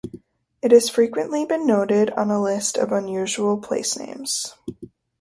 [0.63, 4.55] It has frequently been noted on lists of unusual place names.